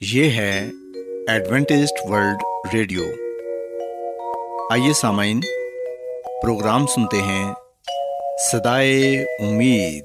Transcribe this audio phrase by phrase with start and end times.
[0.00, 0.70] یہ ہے
[1.28, 3.02] Adventist world radio.
[4.72, 5.40] آئیے سامعین
[6.42, 7.52] پروگرام سنتے ہیں
[8.52, 10.04] صدائے امید۔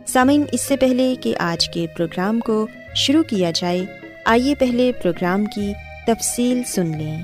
[0.13, 3.85] سامعین، اس سے پہلے کہ آج کے پروگرام کو شروع کیا جائے،
[4.25, 5.73] آئیے پہلے پروگرام کی
[6.07, 7.21] تفصیل سن لیں۔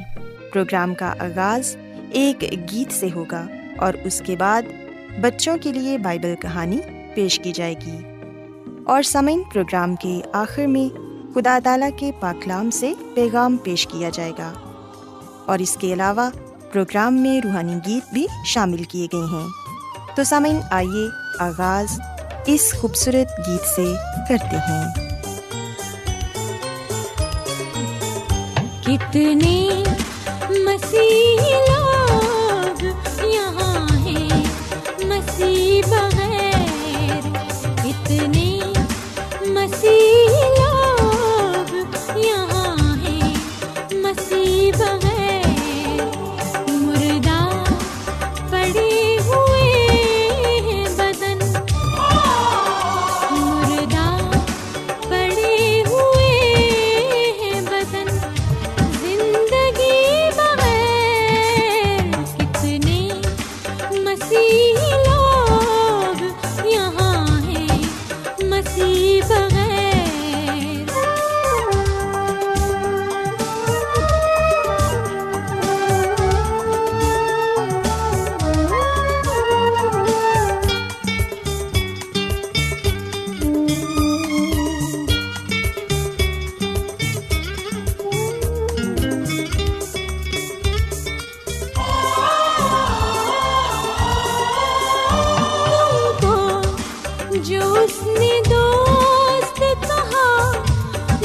[0.53, 1.77] پروگرام کا آغاز
[2.11, 4.61] ایک گیت سے ہوگا اور اس کے بعد
[5.21, 6.77] بچوں کے لیے بائبل کہانی
[7.15, 7.97] پیش کی جائے گی۔
[8.85, 10.97] اور سمعین پروگرام کے آخر میں
[11.35, 14.53] خدا تعالیٰ کے پاکلام سے پیغام پیش کیا جائے گا۔
[15.45, 16.29] اور اس کے علاوہ
[16.73, 19.47] پروگرام میں روحانی گیت بھی شامل کیے گئے ہیں۔
[20.15, 21.07] تو سامعین، آئیے
[21.39, 21.99] آغاز
[22.47, 23.83] اس خوبصورت گیت سے
[24.27, 24.85] کرتے ہیں
[28.81, 29.83] کتنے
[30.65, 32.83] مسیح لوگ
[33.25, 34.43] یہاں ہیں
[35.05, 35.81] مسیح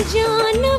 [0.03, 0.72] جانا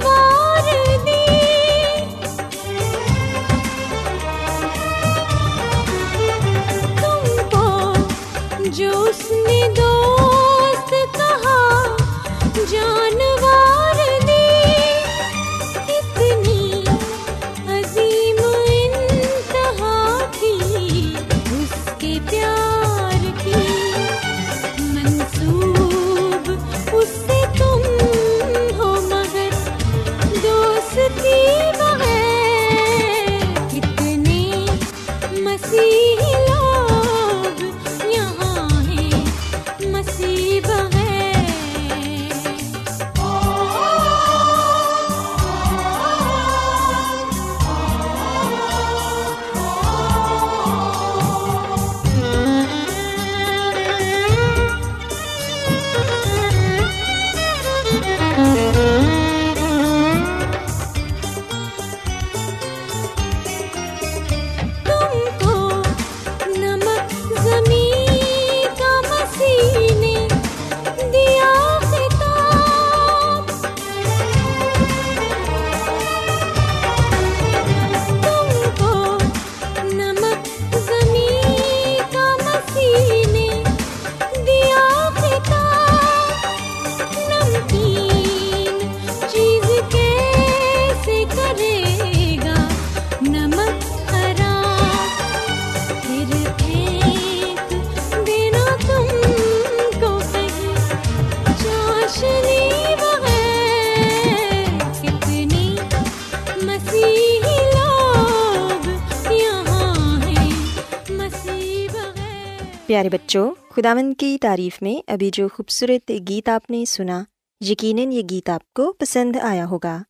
[112.93, 117.23] پیارے بچوں، خداوند کی تعریف میں ابھی جو خوبصورت گیت آپ نے سنا،
[117.61, 120.01] یقیناً یہ گیت آپ کو پسند آیا ہوگا۔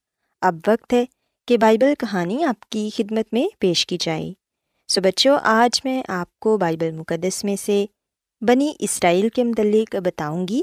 [0.41, 1.05] اب وقت ہے
[1.47, 4.33] کہ بائبل کہانی آپ کی خدمت میں پیش کی جائے۔
[4.87, 7.85] سو بچوں، آج میں آپ کو بائبل مقدس میں سے
[8.41, 10.61] بنی اسرائیل کے متعلق بتاؤں گی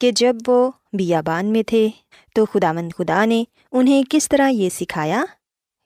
[0.00, 1.88] کہ جب وہ بیابان میں تھے
[2.34, 5.24] تو خدا مند خدا نے انہیں کس طرح یہ سکھایا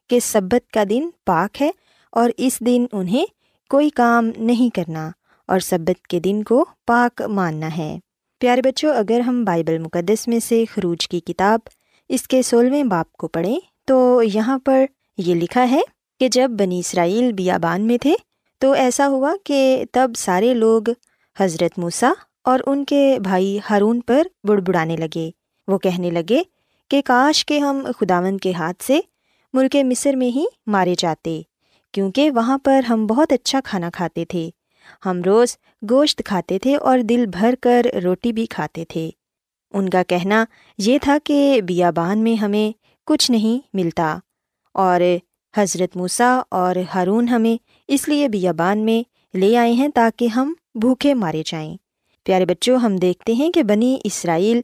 [0.08, 1.70] کہ سبت کا دن پاک ہے
[2.12, 3.26] اور اس دن انہیں
[3.70, 5.10] کوئی کام نہیں کرنا۔
[5.48, 7.98] اور سبت کے دن کو پاک ماننا ہے۔
[8.40, 11.60] پیارے بچوں، اگر ہم بائبل مقدس میں سے خروج کی کتاب
[12.08, 14.84] اس کے سولہویں باپ کو پڑھیں تو یہاں پر
[15.18, 15.80] یہ لکھا ہے
[16.20, 18.14] کہ جب بنی اسرائیل بیابان میں تھے
[18.58, 20.82] تو ایسا ہوا کہ تب سارے لوگ
[21.38, 22.12] حضرت موسیٰ
[22.44, 25.30] اور ان کے بھائی ہارون پر بڑبڑانے لگے۔
[25.68, 26.42] وہ کہنے لگے
[26.90, 29.00] کہ کاش کے ہم خداون کے ہاتھ سے
[29.54, 31.42] ملک مصر میں ہی مارے جاتے،
[31.92, 34.50] کیونکہ وہاں پر ہم بہت اچھا کھانا کھاتے تھے۔
[35.06, 35.56] ہم روز
[35.90, 39.10] گوشت کھاتے تھے اور دل بھر کر روٹی بھی کھاتے تھے۔
[39.74, 40.44] ان کا کہنا
[40.78, 44.18] یہ تھا کہ بیابان میں ہمیں کچھ نہیں ملتا
[44.74, 45.00] اور
[45.56, 51.14] حضرت موسیٰ اور ہارون ہمیں اس لیے بیابان میں لے آئے ہیں تاکہ ہم بھوکے
[51.14, 51.76] مارے جائیں۔
[52.24, 54.60] پیارے بچوں، ہم دیکھتے ہیں کہ بنی اسرائیل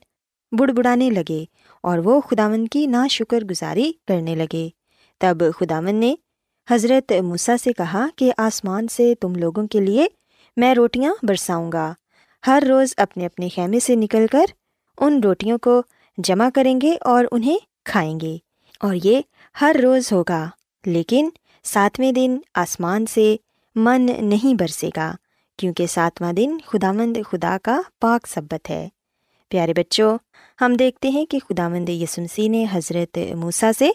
[0.58, 1.44] بڑبڑانے لگے
[1.82, 4.68] اور وہ خداون کی نا شکر گزاری کرنے لگے۔
[5.20, 6.14] تب خداون نے
[6.70, 10.06] حضرت موسیٰ سے کہا کہ آسمان سے تم لوگوں کے لیے
[10.56, 11.92] میں روٹیاں برساؤں گا۔
[12.46, 14.44] ہر روز اپنے اپنے خیمے سے نکل کر
[14.98, 15.82] ان روٹیوں کو
[16.18, 18.36] جمع کریں گے اور انہیں کھائیں گے
[18.80, 19.20] اور یہ
[19.60, 20.48] ہر روز ہوگا،
[20.86, 21.28] لیکن
[21.64, 23.36] ساتویں دن آسمان سے
[23.76, 25.14] من نہیں برسے گا،
[25.58, 28.88] کیونکہ ساتواں دن خدا مند خدا کا پاک سبت ہے۔
[29.50, 30.16] پیارے بچوں،
[30.60, 33.90] ہم دیکھتے ہیں کہ خدا مند یسنسی نے حضرت موسیٰ سے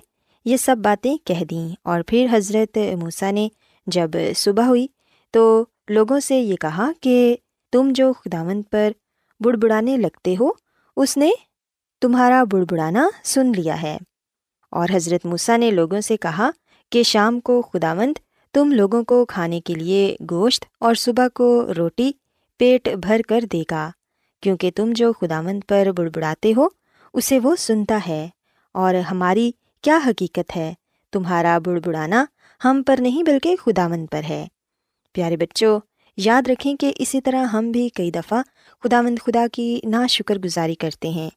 [0.48, 3.50] یہ سب باتیں کہہ دیں۔ اور پھر حضرت موسیٰ نے
[3.88, 4.88] جب صبح ہوئی
[5.32, 7.38] تو لوگوں سے یہ کہا کہ
[7.72, 8.92] تم جو خداوند پر
[9.40, 10.50] بڑبڑانے لگتے ہو،
[10.98, 11.30] اس نے
[12.02, 13.98] تمہارا بڑبڑانا سن لیا ہے۔
[14.72, 16.50] اور حضرت موسیٰ نے لوگوں سے کہا
[16.92, 18.18] کہ شام کو خداوند
[18.54, 22.12] تم لوگوں کو کھانے کے لیے گوشت اور صبح کو روٹی
[22.58, 23.92] پیٹ بھر کر دے گا،
[24.42, 26.68] کیونکہ تم جو خداوند پر بڑبڑاتے ہو،
[27.14, 28.28] اسے وہ سنتا ہے۔
[28.72, 29.52] اور ہماری
[29.88, 30.74] کیا حقیقت ہے؟
[31.12, 32.26] تمہارا بڑبڑانا
[32.66, 34.48] ہم پر نہیں بلکہ خداوند پر ہے۔
[35.14, 35.80] پیارے بچوں،
[36.18, 38.42] یاد رکھیں کہ اسی طرح ہم بھی کئی دفعہ
[38.84, 41.30] خداوند خدا کی نا شکر گزاری کرتے ہیں۔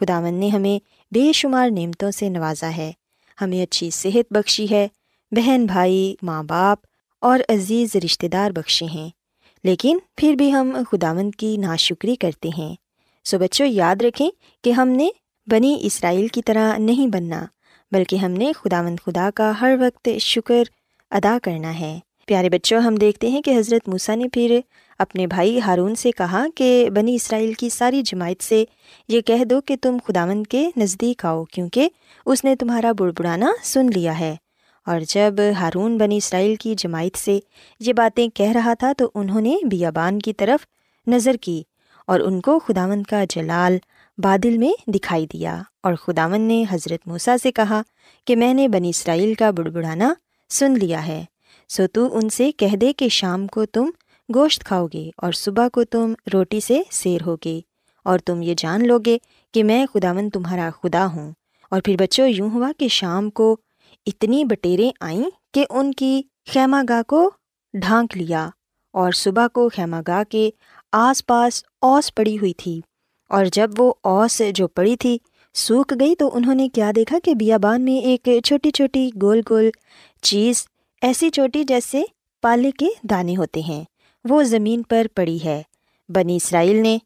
[0.00, 0.78] خداوند نے ہمیں
[1.14, 2.92] بے شمار نعمتوں سے نوازا ہے۔
[3.40, 4.88] ہمیں اچھی صحت بخشی ہے۔
[5.30, 6.78] بہن بھائی، ماں باپ
[7.20, 9.10] اور عزیز رشتہ دار بخشے ہیں۔
[9.64, 12.74] لیکن پھر بھی ہم خداوند کی ناشکری کرتے ہیں۔
[13.24, 14.30] سو بچوں، یاد رکھیں
[14.64, 15.08] کہ ہم نے
[15.46, 17.46] بنی اسرائیل کی طرح نہیں بننا۔
[17.94, 20.62] بلکہ ہم نے خداوند خدا کا ہر وقت شکر
[21.10, 24.60] ادا کرنا ہے۔ پیارے بچوں، ہم دیکھتے ہیں کہ حضرت موسیٰ نے پھر
[24.98, 28.64] اپنے بھائی ہارون سے کہا کہ بنی اسرائیل کی ساری جماعت سے
[29.08, 31.88] یہ کہہ دو کہ تم خداوند کے نزدیک آؤ، کیونکہ
[32.26, 34.36] اس نے تمہارا بڑبڑانا سن لیا ہے۔
[34.86, 37.38] اور جب ہارون بنی اسرائیل کی جماعت سے
[37.80, 40.66] یہ باتیں کہہ رہا تھا تو انہوں نے بیابان کی طرف
[41.06, 41.62] نظر کی
[42.06, 43.76] اور ان کو خداوند کا جلال
[44.18, 47.80] بادل میں دکھائی دیا اور خداون نے حضرت موسیٰ سے کہا
[48.26, 50.12] کہ میں نے بنی اسرائیل کا بڑبڑانا
[50.50, 51.24] سن لیا ہے،
[51.68, 53.90] سو تو ان سے کہہ دے کہ شام کو تم
[54.28, 57.60] گوشت کھاؤ گے اور صبح کو تم روٹی سے سیر ہوگے،
[58.06, 59.16] اور تم یہ جان لو گے
[59.54, 61.32] کہ میں خداون تمہارا خدا ہوں۔
[61.70, 63.56] اور پھر بچوں، یوں ہوا کہ شام کو
[64.06, 65.24] اتنی بٹیریں آئیں
[65.54, 66.20] کہ ان کی
[66.52, 67.30] خیمہ گاہ کو
[67.74, 68.48] ڈھانک لیا
[68.94, 70.48] اور صبح کو خیمہ گاہ کے
[70.92, 72.80] آس پاس اوس پڑی ہوئی تھی۔
[73.28, 75.18] اور جب وہ اوس جو پڑی تھی
[75.54, 79.70] سوکھ گئی تو انہوں نے کیا دیکھا کہ بیابان میں ایک چھوٹی چھوٹی گول گول
[80.22, 80.66] چیز
[81.02, 82.02] ایسی چھوٹی جیسے
[82.42, 83.84] پالے کے دانے ہوتے ہیں۔
[84.24, 85.62] وہ زمین پر پڑی ہے۔
[86.08, 86.98] بنی اسرائیل نے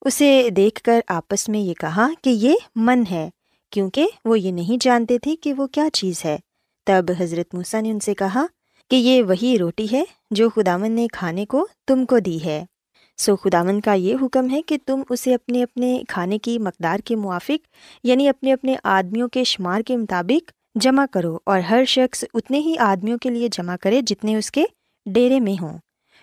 [0.00, 3.30] اسے دیکھ کر آپس میں یہ کہا کہ یہ من ہے،
[3.70, 6.38] کیونکہ وہ یہ نہیں جانتے تھے کہ وہ کیا چیز ہے۔
[6.86, 8.46] تب حضرت موسیٰ نے ان سے کہا
[8.90, 12.64] کہ یہ وہی روٹی ہے جو خداون نے کھانے کو تم کو دی ہے۔
[13.20, 17.16] سو خداون کا یہ حکم ہے کہ تم اسے اپنے اپنے کھانے کی مقدار کے
[17.16, 17.66] موافق
[18.04, 22.76] یعنی اپنے اپنے آدمیوں کے شمار کے مطابق جمع کرو اور ہر شخص اتنے ہی
[22.78, 24.64] آدمیوں کے لیے جمع کرے جتنے اس کے
[25.06, 25.78] ڈیرے میں ہوں۔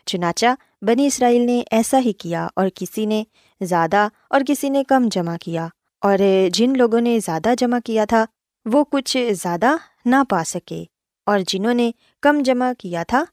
[0.05, 3.23] چنانچہ بنی اسرائیل نے ایسا ہی کیا اور کسی نے
[3.61, 5.67] زیادہ اور کسی نے کم جمع کیا،
[6.01, 6.17] اور
[6.53, 8.25] جن لوگوں نے زیادہ جمع کیا تھا
[8.65, 9.75] وہ کچھ زیادہ
[10.05, 10.83] نہ پا سکے،
[11.27, 11.91] اور جنہوں نے
[12.23, 13.23] کم جمع کیا تھا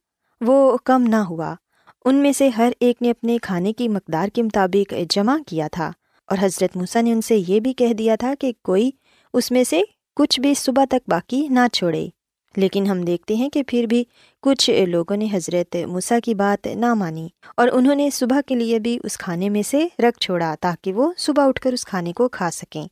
[0.40, 1.54] وہ کم نہ ہوا۔
[2.04, 5.92] ان میں سے ہر ایک نے اپنے کھانے کی مقدار کے مطابق جمع کیا تھا
[6.26, 8.90] اور حضرت موسیٰ نے ان سے یہ بھی کہہ دیا تھا کہ کوئی
[9.32, 9.80] اس میں سے
[10.16, 12.08] کچھ بھی صبح تک باقی نہ چھوڑے۔
[12.56, 14.04] لیکن ہم دیکھتے ہیں کہ پھر بھی
[14.42, 18.78] کچھ لوگوں نے حضرت موسیٰ کی بات نہ مانی اور انہوں نے صبح کے لیے
[18.78, 22.28] بھی اس کھانے میں سے رکھ چھوڑا تاکہ وہ صبح اٹھ کر اس کھانے کو
[22.28, 22.86] کھا سکیں۔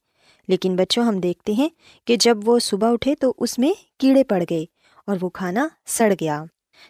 [0.49, 1.69] لیکن بچوں، ہم دیکھتے ہیں
[2.05, 4.65] کہ جب وہ صبح اٹھے تو اس میں کیڑے پڑ گئے
[5.07, 6.45] اور وہ کھانا سڑ گیا۔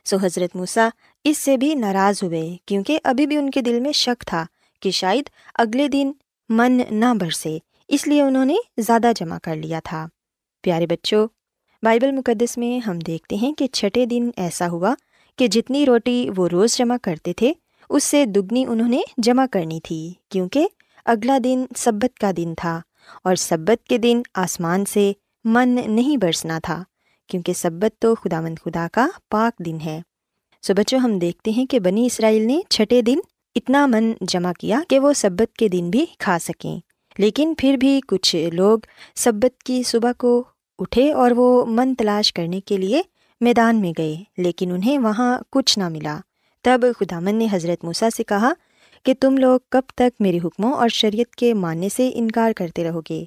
[0.04, 0.88] سو حضرت موسیٰ
[1.24, 4.44] اس سے بھی ناراض ہوئے کیونکہ ابھی بھی ان کے دل میں شک تھا
[4.82, 6.12] کہ شاید اگلے دن
[6.48, 10.06] من نہ برسے، اس لیے انہوں نے زیادہ جمع کر لیا تھا۔
[10.62, 11.26] پیارے بچوں،
[11.82, 14.94] بائبل مقدس میں ہم دیکھتے ہیں کہ چھٹے دن ایسا ہوا
[15.38, 17.52] کہ جتنی روٹی وہ روز جمع کرتے تھے،
[17.90, 20.68] اس سے دگنی انہوں نے جمع کرنی تھی کیونکہ
[21.06, 22.80] اگلا دن سبت کا دن تھا
[23.24, 25.12] اور سبت کے دن آسمان سے
[25.44, 26.82] من نہیں برسنا تھا
[27.28, 30.00] کیونکہ سبت تو خدا مند خدا کا پاک دن ہے۔
[30.62, 33.18] سو بچوں، ہم دیکھتے ہیں کہ بنی اسرائیل نے چھٹے دن
[33.54, 36.78] اتنا من جمع کیا کہ وہ سبت کے دن بھی کھا سکیں۔
[37.18, 38.78] لیکن پھر بھی کچھ لوگ
[39.14, 40.44] سبت کی صبح کو
[40.78, 43.02] اٹھے اور وہ من تلاش کرنے کے لیے
[43.40, 46.18] میدان میں گئے، لیکن انہیں وہاں کچھ نہ ملا۔
[46.62, 48.52] تب خدا من نے حضرت موسیٰ سے کہا
[49.02, 53.00] کہ تم لوگ کب تک میرے حکموں اور شریعت کے ماننے سے انکار کرتے رہو
[53.00, 53.24] گے؟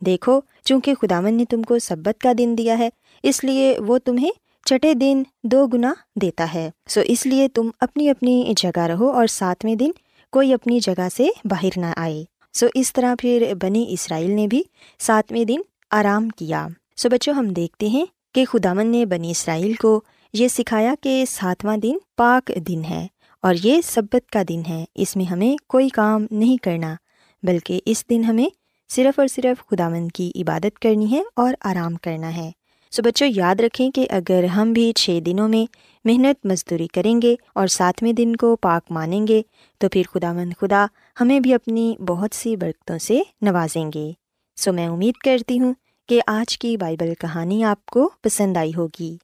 [0.00, 2.88] دیکھو، چونکہ خدامن نے تم کو سبت کا دن دیا ہے،
[3.22, 4.30] اس لیے وہ تمہیں
[4.68, 9.26] چٹے دن دو گنا دیتا ہے۔ سو اس لیے تم اپنی اپنی جگہ رہو اور
[9.26, 9.90] ساتویں دن
[10.32, 14.62] کوئی اپنی جگہ سے باہر نہ آئے۔ سو اس طرح پھر بنی اسرائیل نے بھی
[14.98, 15.60] ساتویں دن
[15.90, 20.00] آرام کیا۔ سو بچوں، ہم دیکھتے ہیں کہ خدامن نے بنی اسرائیل کو
[20.32, 23.06] یہ سکھایا کہ ساتواں دن پاک دن ہے
[23.42, 26.94] اور یہ سبت کا دن ہے۔ اس میں ہمیں کوئی کام نہیں کرنا،
[27.42, 28.48] بلکہ اس دن ہمیں
[28.88, 32.50] صرف اور صرف خدا کی عبادت کرنی ہے اور آرام کرنا ہے۔
[32.90, 35.72] سو بچوں، یاد رکھیں کہ اگر ہم بھی چھ دنوں میں
[36.04, 39.42] محنت مزدوری کریں گے اور ساتویں دن کو پاک مانیں گے،
[39.78, 40.86] تو پھر خدا مند خدا
[41.20, 44.12] ہمیں بھی اپنی بہت سی برکتوں سے نوازیں گے۔
[44.56, 45.74] سو میں امید کرتی ہوں
[46.08, 49.16] کہ آج کی بائبل کہانی آپ کو پسند آئی ہوگی۔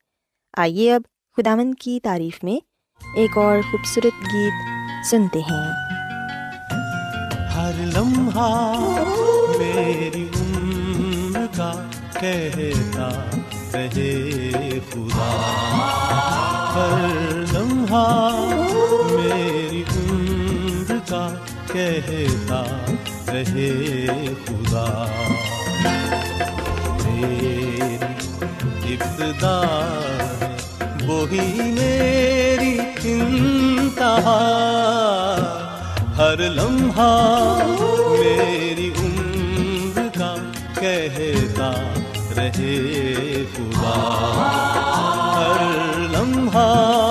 [0.57, 1.03] آئیے اب
[1.37, 2.57] خدا مند کی تعریف میں
[3.17, 4.53] ایک اور خوبصورت گیت
[5.07, 5.73] سنتے ہیں۔
[7.49, 8.79] ہر لمحہ
[9.59, 11.91] میری عمر کا
[12.25, 13.09] کہتا
[13.75, 15.31] رہے خدا،
[16.75, 17.09] ہر
[17.53, 18.41] لمحہ
[19.11, 21.29] میری عمر کا
[21.73, 22.63] کہتا
[23.29, 24.17] رہے
[24.47, 25.07] خدا۔
[27.05, 29.61] میری ابتدا
[31.07, 34.41] وہی میری انتہا۔
[36.19, 37.59] ہر لمحہ
[38.19, 40.35] میری عمر کا
[40.81, 41.44] کہتا
[42.45, 43.95] رہے خدا۔
[45.37, 45.63] ہر
[45.99, 47.04] لمحہ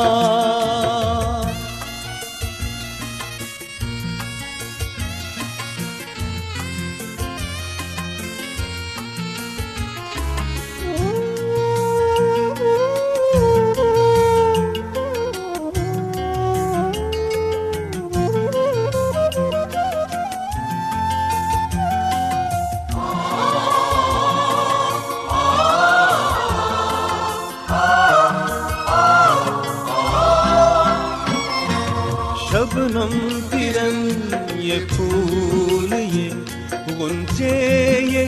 [32.93, 34.09] شبنم
[34.55, 36.29] یہ پھول یہ
[38.01, 38.27] یہ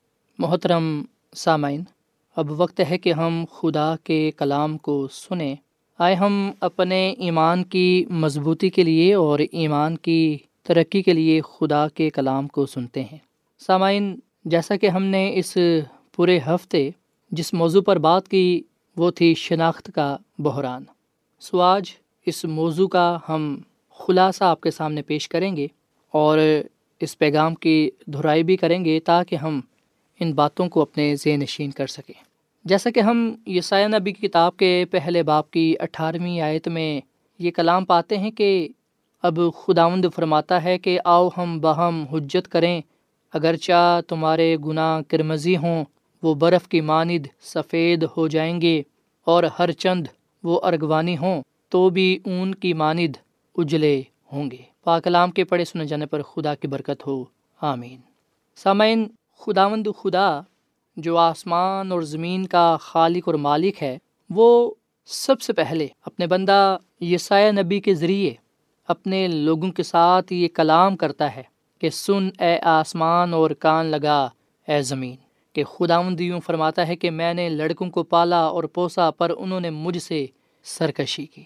[0.37, 1.03] محترم
[1.35, 1.83] سامعین،
[2.35, 5.55] اب وقت ہے کہ ہم خدا کے کلام کو سنیں۔
[5.99, 11.87] آئے ہم اپنے ایمان کی مضبوطی کے لیے اور ایمان کی ترقی کے لیے خدا
[11.87, 13.17] کے کلام کو سنتے ہیں۔
[13.59, 15.57] سامعین، جیسا کہ ہم نے اس
[16.15, 16.89] پورے ہفتے
[17.31, 18.61] جس موضوع پر بات کی،
[18.97, 20.83] وہ تھی شناخت کا بحران۔
[21.39, 21.83] سو آج
[22.25, 23.57] اس موضوع کا ہم
[23.99, 25.67] خلاصہ آپ کے سامنے پیش کریں گے
[26.11, 26.37] اور
[26.99, 29.61] اس پیغام کی دہرائی بھی کریں گے تاکہ ہم
[30.21, 32.23] ان باتوں کو اپنے ذہن نشین کر سکیں۔
[32.65, 37.01] جیسا کہ ہم یسایہ نبی کی کتاب کے پہلے باپ کی اٹھارہویں آیت میں
[37.39, 38.67] یہ کلام پاتے ہیں کہ
[39.21, 42.81] اب خداوند فرماتا ہے کہ آؤ ہم بہم حجت کریں،
[43.33, 45.85] اگرچہ تمہارے گناہ کرمزی ہوں،
[46.23, 48.81] وہ برف کی ماند سفید ہو جائیں گے
[49.23, 50.07] اور ہر چند
[50.43, 53.17] وہ ارغوانی ہوں، تو بھی اون کی ماند
[53.55, 57.23] اجلے ہوں گے۔ پاکلام کے پڑھے سنے جانے پر خدا کی برکت ہو۔
[57.61, 57.97] آمین۔
[58.55, 59.07] سامعین
[59.41, 60.41] خداوند خدا،
[60.97, 63.97] جو آسمان اور زمین کا خالق اور مالک ہے،
[64.29, 64.73] وہ
[65.09, 68.33] سب سے پہلے اپنے بندہ یسایہ نبی کے ذریعے
[68.89, 71.43] اپنے لوگوں کے ساتھ یہ کلام کرتا ہے
[71.81, 74.29] کہ سن اے آسمان اور کان لگا
[74.67, 75.15] اے زمین،
[75.55, 79.59] کہ خدا یوں فرماتا ہے کہ میں نے لڑکوں کو پالا اور پوسا، پر انہوں
[79.59, 80.25] نے مجھ سے
[80.65, 81.43] سرکشی کی۔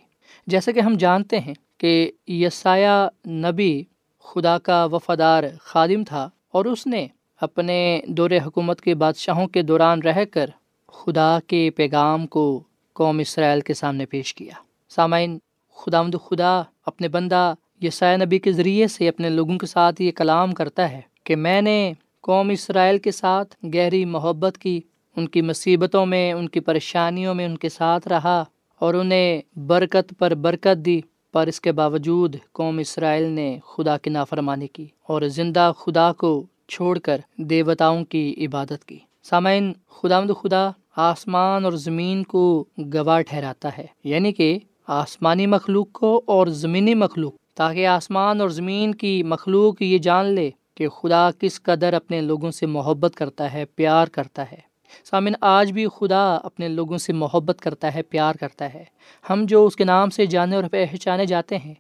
[0.47, 3.84] جیسے کہ ہم جانتے ہیں کہ یسایہ نبی
[4.25, 7.08] خدا کا وفادار خادم تھا اور اس نے
[7.45, 10.49] اپنے دور حکومت کے بادشاہوں کے دوران رہ کر
[10.88, 14.53] خدا کے پیغام کو قوم اسرائیل کے سامنے پیش کیا۔
[14.89, 15.38] سامعین
[15.75, 20.12] خدا مد خدا اپنے بندہ یسائے نبی کے ذریعے سے اپنے لوگوں کے ساتھ یہ
[20.12, 24.81] کلام کرتا ہے کہ میں نے قوم اسرائیل کے ساتھ گہری محبت کی،
[25.15, 28.43] ان کی مصیبتوں میں، ان کی پریشانیوں میں ان کے ساتھ رہا
[28.79, 34.10] اور انہیں برکت پر برکت دی۔ پر اس کے باوجود قوم اسرائیل نے خدا کی
[34.10, 40.32] نافرمانی کی اور زندہ خدا کو چھوڑ کر دیوتاؤں کی عبادت کی۔ سامعین خدا مد
[40.41, 46.93] خدا آسمان اور زمین کو گواہ ٹھہراتا ہے یعنی کہ آسمانی مخلوق کو اور زمینی
[46.93, 52.21] مخلوق۔ تاکہ آسمان اور زمین کی مخلوق یہ جان لے کہ خدا کس قدر اپنے
[52.21, 54.60] لوگوں سے محبت کرتا ہے، پیار کرتا ہے۔
[55.04, 58.84] سامن آج بھی خدا اپنے لوگوں سے محبت کرتا ہے، پیار کرتا ہے۔
[59.30, 61.73] ہم جو اس کے نام سے جانے اور پہچانے جاتے ہیں،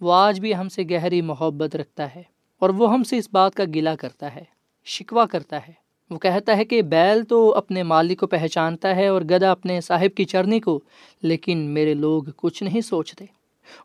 [0.00, 2.31] وہ آج بھی ہم سے گہری محبت رکھتا ہے۔
[2.62, 4.44] اور وہ ہم سے اس بات کا گلا کرتا ہے
[4.84, 5.72] شکوا کرتا ہے۔
[6.10, 10.16] وہ کہتا ہے کہ بیل تو اپنے مالک کو پہچانتا ہے اور گدا اپنے صاحب
[10.16, 10.80] کی چرنی کو،
[11.22, 13.24] لیکن میرے لوگ کچھ نہیں سوچتے۔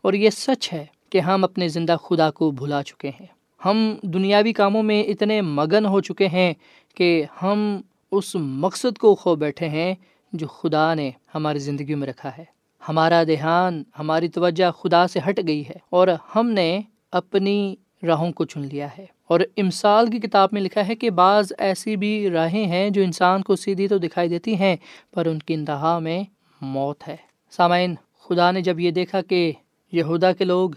[0.02, 3.26] اور یہ سچ ہے کہ ہم اپنے زندہ خدا کو بھلا چکے ہیں۔
[3.66, 6.54] ہم دنیاوی کاموں میں اتنے مگن ہو چکے ہیں
[6.96, 9.96] کہ ہم اس مقصد کو کھو بیٹھے ہیں
[10.34, 12.46] جو خدا نے ہماری زندگی میں رکھا ہے۔
[12.90, 18.46] ہمارا دھیان، ہماری توجہ خدا سے ہٹ گئی ہے اور ہم نے اپنی راہوں کو
[18.46, 22.66] چن لیا ہے۔ اور امسال کی کتاب میں لکھا ہے کہ بعض ایسی بھی راہیں
[22.66, 24.76] ہیں جو انسان کو سیدھی تو دکھائی دیتی ہیں،
[25.14, 26.24] پر ان کی انتہا میں
[26.62, 27.16] موت ہے۔
[27.52, 29.52] سامعین، خدا نے جب یہ دیکھا کہ
[29.92, 30.70] یہودا کے لوگ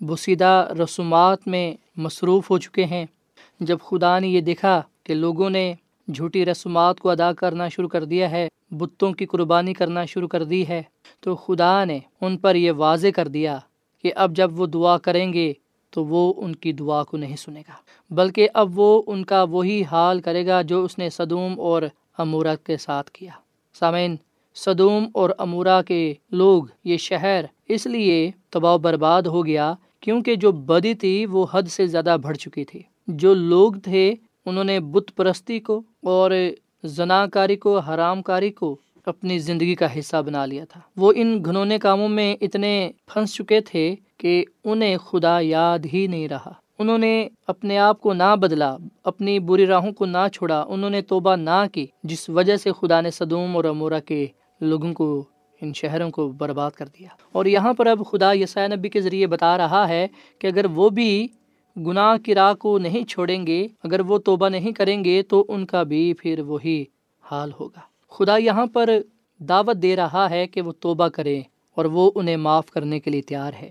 [0.00, 3.06] بسیدہ رسومات میں مصروف ہو چکے ہیں،
[3.60, 5.74] جب خدا نے یہ دیکھا کہ لوگوں نے
[6.14, 10.44] جھوٹی رسومات کو ادا کرنا شروع کر دیا ہے، بتوں کی قربانی کرنا شروع کر
[10.44, 10.82] دی ہے،
[11.20, 13.58] تو خدا نے ان پر یہ واضح کر دیا
[14.02, 15.52] کہ اب جب وہ دعا کریں گے
[15.94, 17.72] تو وہ ان کی دعا کو نہیں سنے گا۔
[18.10, 21.82] بلکہ اب وہ ان کا وہی حال کرے گا جو اس نے صدوم اور
[22.18, 23.30] امورا کے ساتھ کیا۔
[23.78, 24.16] سامعین،
[24.54, 30.52] صدوم اور امورا کے لوگ یہ شہر اس لیے تباہ برباد ہو گیا کیونکہ جو
[30.52, 34.14] بدی تھی وہ حد سے زیادہ بڑھ چکی تھی۔ جو لوگ تھے،
[34.46, 36.30] انہوں نے بت پرستی کو اور
[36.84, 38.76] زنا کاری کو حرام کاری کو
[39.06, 43.60] اپنی زندگی کا حصہ بنا لیا تھا۔ وہ ان گھنونے کاموں میں اتنے پھنس چکے
[43.60, 48.76] تھے کہ انہیں خدا یاد ہی نہیں رہا۔ انہوں نے اپنے آپ کو نہ بدلا،
[49.04, 53.00] اپنی بری راہوں کو نہ چھوڑا۔ انہوں نے توبہ نہ کی، جس وجہ سے خدا
[53.00, 54.26] نے صدوم اور امورا کے
[54.60, 55.24] لوگوں کو
[55.60, 59.26] ان شہروں کو برباد کر دیا۔ اور یہاں پر اب خدا یسائے نبی کے ذریعے
[59.26, 61.28] بتا رہا ہے کہ اگر وہ بھی
[61.76, 65.66] گناہ کی راہ کو نہیں چھوڑیں گے، اگر وہ توبہ نہیں کریں گے، تو ان
[65.66, 66.84] کا بھی پھر وہی
[67.22, 68.90] حال ہوگا۔ خدا یہاں پر
[69.38, 71.40] دعوت دے رہا ہے کہ وہ توبہ کریں
[71.74, 73.70] اور وہ انہیں معاف کرنے کے لیے تیار ہے۔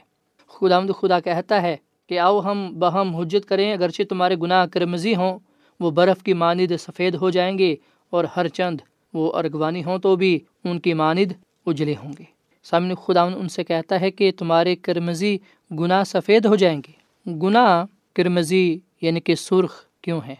[0.53, 5.15] خدا مد خدا کہتا ہے کہ آؤ ہم بہم حجت کریں، اگرچہ تمہارے گناہ کرمزی
[5.15, 5.39] ہوں،
[5.79, 7.75] وہ برف کی ماند سفید ہو جائیں گے
[8.09, 8.77] اور ہر چند
[9.13, 11.31] وہ ارغوانی ہوں تو بھی ان کی ماند
[11.65, 12.23] اجلے ہوں گے۔
[12.63, 15.37] سامنے خدا ان سے کہتا ہے کہ تمہارے کرمزی
[15.71, 16.91] گناہ سفید ہو جائیں گے۔
[17.31, 20.35] گناہ کرمزی یعنی کہ سرخ کیوں ہے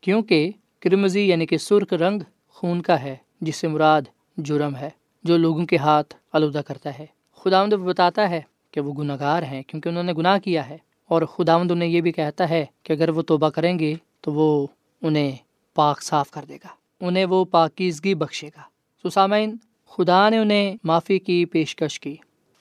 [0.00, 0.50] کیونکہ
[0.80, 4.02] کرمزی یعنی کہ سرخ رنگ خون کا ہے، جس سے مراد
[4.36, 4.90] جرم ہے،
[5.24, 8.40] جو لوگوں کے ہاتھ آلودہ کرتا ہے۔ خدا بتاتا ہے
[8.78, 12.00] کہ وہ گناہ گار ہیں کیونکہ انہوں نے گناہ کیا ہے۔ اور خدا انہیں یہ
[12.00, 14.66] بھی کہتا ہے کہ اگر وہ توبہ کریں گے تو وہ
[15.02, 15.36] انہیں
[15.74, 16.68] پاک صاف کر دے گا،
[17.00, 18.60] انہیں وہ پاکیزگی بخشے گا۔
[19.08, 19.56] سسامین
[19.88, 22.16] خدا نے انہیں معافی کی، پیشکش کی۔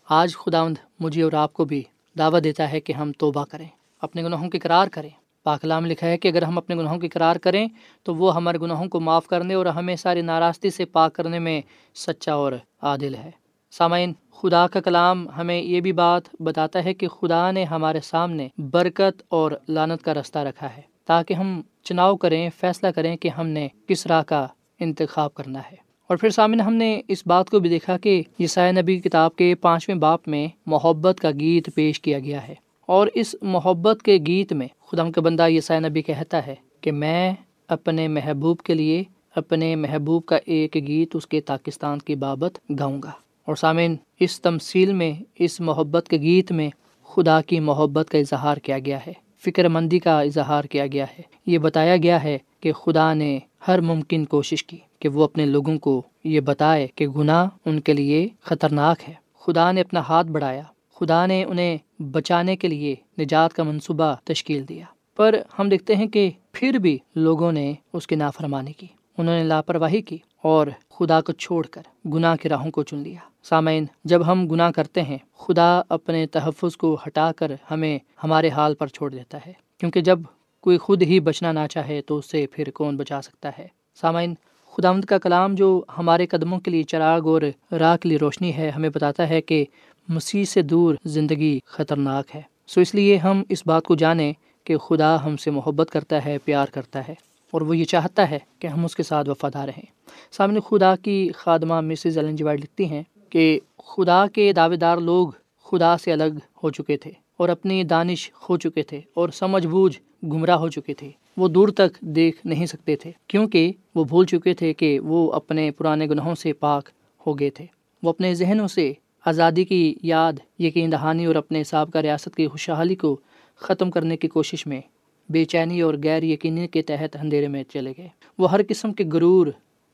[0.09, 0.67] آج خدا
[0.99, 1.83] مجھے اور آپ کو بھی
[2.17, 3.67] دعوت دیتا ہے کہ ہم توبہ کریں،
[4.01, 5.09] اپنے گناہوں کی قرار کریں۔
[5.43, 7.67] پاکلام لکھا ہے کہ اگر ہم اپنے گناہوں کی قرار کریں
[8.03, 11.61] تو وہ ہمارے گناہوں کو معاف کرنے اور ہمیں ساری ناراستی سے پاک کرنے میں
[11.95, 13.31] سچا اور عادل ہے۔
[13.71, 18.47] سامعین، خدا کا کلام ہمیں یہ بھی بات بتاتا ہے کہ خدا نے ہمارے سامنے
[18.57, 23.47] برکت اور لانت کا رستہ رکھا ہے، تاکہ ہم چناؤ کریں، فیصلہ کریں کہ ہم
[23.47, 24.47] نے کس راہ کا
[24.79, 25.75] انتخاب کرنا ہے۔
[26.07, 29.55] اور پھر سامنے ہم نے اس بات کو بھی دیکھا کہ یسائے نبی کتاب کے
[29.55, 34.53] پانچویں باپ میں محبت کا گیت پیش کیا گیا ہے۔ اور اس محبت کے گیت
[34.53, 37.33] میں خدا کا بندہ یسائے نبی کہتا ہے کہ میں
[37.67, 39.03] اپنے محبوب کے لیے،
[39.35, 43.11] اپنے محبوب کا ایک گیت اس کے پاکستان کی بابت گاؤں گا۔
[43.47, 46.69] اور سامعین، اس تمثیل میں، اس محبت کے گیت میں
[47.03, 51.21] خدا کی محبت کا اظہار کیا گیا ہے، فکر مندی کا اظہار کیا گیا ہے۔
[51.45, 55.77] یہ بتایا گیا ہے کہ خدا نے ہر ممکن کوشش کی کہ وہ اپنے لوگوں
[55.79, 60.63] کو یہ بتائے کہ گناہ ان کے لیے خطرناک ہے۔ خدا نے اپنا ہاتھ بڑھایا،
[60.95, 64.85] خدا نے انہیں بچانے کے لیے نجات کا منصوبہ تشکیل دیا۔
[65.17, 69.43] پر ہم دیکھتے ہیں کہ پھر بھی لوگوں نے اس کی نافرمانی کی، انہوں نے
[69.43, 74.27] لاپرواہی کی۔ اور خدا کو چھوڑ کر گناہ کی راہوں کو چن لیا۔ سامعین، جب
[74.27, 79.11] ہم گناہ کرتے ہیں، خدا اپنے تحفظ کو ہٹا کر ہمیں ہمارے حال پر چھوڑ
[79.11, 80.19] دیتا ہے۔ کیونکہ جب
[80.61, 83.67] کوئی خود ہی بچنا نہ چاہے تو اسے پھر کون بچا سکتا ہے؟
[84.01, 84.35] سامعین
[84.71, 88.69] خدامد کا کلام جو ہمارے قدموں کے لیے چراغ اور راہ کے لیے روشنی ہے،
[88.69, 89.65] ہمیں بتاتا ہے کہ
[90.09, 94.77] مسیح سے دور زندگی خطرناک ہے۔ سو اس لیے ہم اس بات کو جانیں کہ
[94.77, 97.15] خدا ہم سے محبت کرتا ہے، پیار کرتا ہے
[97.51, 99.96] اور وہ یہ چاہتا ہے کہ ہم اس کے ساتھ وفادار رہیں۔
[100.31, 105.27] سامنے خدا کی خادمہ مسز ایلن جوائڈ لکھتی ہیں کہ خدا کے دعوے دار لوگ
[105.63, 110.25] خدا سے الگ ہو چکے تھے اور اپنی دانش کھو چکے تھے اور سمجھ بوجھ
[110.25, 114.53] گمراہ ہو چکے تھے۔ وہ دور تک دیکھ نہیں سکتے تھے کیونکہ وہ بھول چکے
[114.53, 116.89] تھے کہ وہ اپنے پرانے گناہوں سے پاک
[117.27, 117.65] ہو گئے تھے۔
[118.03, 118.93] وہ اپنے ذہنوں سے
[119.25, 123.17] آزادی کی یاد، یقین دہانی اور اپنے حساب کا ریاست کی خوشحالی کو
[123.55, 124.81] ختم کرنے کی کوشش میں
[125.29, 129.03] بے چینی اور غیر یقینی کے تحت اندھیرے میں چلے گئے۔ وہ ہر قسم کے
[129.13, 129.47] غرور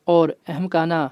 [0.06, 1.08] اور اہم کانہ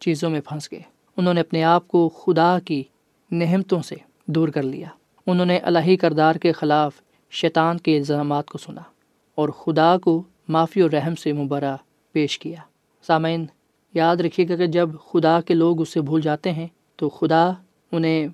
[0.00, 0.82] چیزوں میں پھنس گئے۔
[1.16, 2.82] انہوں نے اپنے آپ کو خدا کی
[3.30, 3.94] نہمتوں سے
[4.26, 4.88] دور کر لیا۔
[5.26, 6.92] انہوں نے الہی کردار کے خلاف
[7.30, 8.80] شیطان کے الزامات کو سنا
[9.34, 11.76] اور خدا کو معافی اور رحم سے مبرہ
[12.12, 12.56] پیش کیا۔
[13.06, 13.46] سامعین،
[13.94, 17.52] یاد رکھیے گا کہ جب خدا کے لوگ اسے بھول جاتے ہیں، تو خدا
[17.92, 18.28] انہیں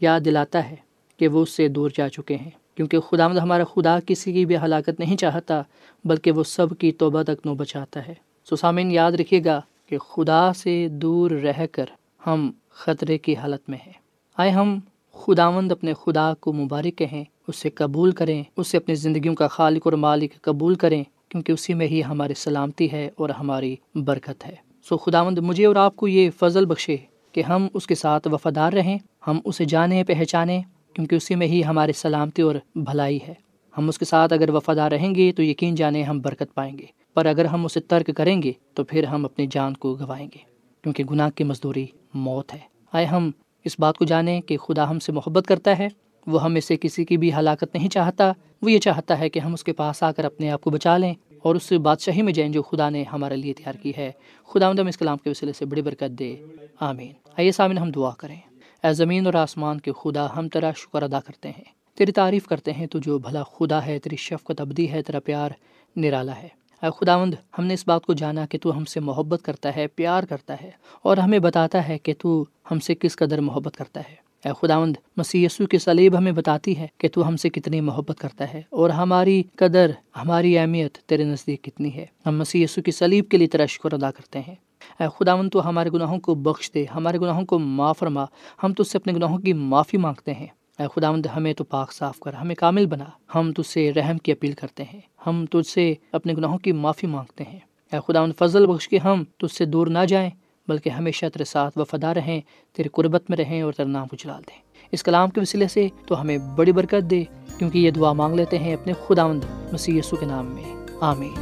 [0.00, 0.76] یاد دلاتا ہے
[1.16, 4.46] کہ وہ اس سے دور جا چکے ہیں۔ کیونکہ خدا مطلب ہمارا خدا کسی کی
[4.46, 5.62] بھی ہلاکت نہیں چاہتا،
[6.04, 8.14] بلکہ وہ سب کی توبہ تک نو بچاتا ہے۔
[8.48, 11.84] سو سامعین، یاد رکھیے گا کہ خدا سے دور رہ کر
[12.26, 13.92] ہم خطرے کی حالت میں ہیں۔
[14.36, 14.78] آئے ہم
[15.12, 19.92] خداوند اپنے خدا کو مبارک کہیں، اسے قبول کریں، اسے اپنی زندگیوں کا خالق اور
[19.92, 24.54] مالک قبول کریں، کیونکہ اسی میں ہی ہماری سلامتی ہے اور ہماری برکت ہے۔
[24.88, 26.96] سو خداوند، مجھے اور آپ کو یہ فضل بخشے
[27.32, 31.64] کہ ہم اس کے ساتھ وفادار رہیں، ہم اسے جانیں، پہچانیں، کیونکہ اسی میں ہی
[31.64, 33.34] ہماری سلامتی اور بھلائی ہے۔
[33.78, 37.05] ہم اس کے ساتھ اگر وفادار رہیں گے تو یقین جانیں ہم برکت پائیں گے۔
[37.16, 40.38] پر اگر ہم اسے ترک کریں گے تو پھر ہم اپنی جان کو گنوائیں گے،
[40.82, 42.58] کیونکہ گناہ کی مزدوری موت ہے۔
[42.92, 43.30] آئے ہم
[43.64, 45.88] اس بات کو جانیں کہ خدا ہم سے محبت کرتا ہے،
[46.26, 49.52] وہ ہمیں سے کسی کی بھی ہلاکت نہیں چاہتا۔ وہ یہ چاہتا ہے کہ ہم
[49.52, 52.52] اس کے پاس آ کر اپنے آپ کو بچا لیں اور اس بادشاہی میں جائیں
[52.52, 54.12] جو خدا نے ہمارے لیے تیار کی ہے۔
[54.46, 56.36] خدا مدم اس کلام کے وسیلے سے بڑی برکت دے۔
[56.80, 58.40] آمین۔ آئیے سامن ہم دعا کریں۔
[58.84, 62.72] اے زمین اور آسمان کے خدا، ہم تیرا شکر ادا کرتے ہیں۔ تیری تعریف کرتے
[62.72, 65.50] ہیں تو جو بھلا خدا ہے، تیری شفقت ابدی ہے، تیرا پیار
[65.96, 69.76] نرالا ہے۔ خداوند، ہم نے اس بات کو جانا کہ تو ہم سے محبت کرتا
[69.76, 70.70] ہے، پیار کرتا ہے،
[71.02, 74.96] اور ہمیں بتاتا ہے کہ تو ہم سے کس قدر محبت کرتا ہے۔ اے خداوند،
[75.16, 78.62] مسیح یسو کی سلیب ہمیں بتاتی ہے کہ تو ہم سے کتنی محبت کرتا ہے،
[78.70, 83.36] اور ہماری قدر، ہماری اہمیت تیرے نزدیک کتنی ہے۔ ہم مسیح یسو کی سلیب کے
[83.36, 84.54] لیے تیرا شکر ادا کرتے ہیں۔
[85.00, 88.24] اے خداوند، تو ہمارے گناہوں کو بخش دے، ہمارے گناہوں کو معاف فرما،
[88.62, 90.46] ہم تو سے اپنے گناہوں کی معافی مانگتے ہیں۔
[90.78, 94.32] اے خداوند، ہمیں تو پاک صاف کر، ہمیں کامل بنا، ہم تجھ سے رحم کی
[94.32, 97.58] اپیل کرتے ہیں۔ ہم تجھ سے اپنے گناہوں کی معافی مانگتے ہیں۔
[97.92, 100.30] اے خداوند فضل بخش کے ہم تجھ سے دور نہ جائیں،
[100.68, 102.40] بلکہ ہمیشہ تیرے ساتھ وفادار رہیں،
[102.72, 104.58] تیرے قربت میں رہیں اور تیرا نام اجلال دیں۔
[104.92, 107.24] اس کلام کے وسیلے سے تو ہمیں بڑی برکت دے،
[107.58, 111.34] کیونکہ یہ دعا مانگ لیتے ہیں اپنے خداوند مسیح یسو کے نام میں۔ آمین۔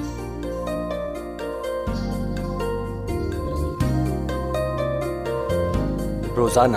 [6.36, 6.76] روزانہ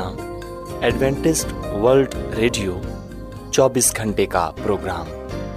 [0.82, 2.80] ایڈوینٹسٹ ورلڈ ریڈیو،
[3.52, 5.08] چوبیس گھنٹے کا پروگرام۔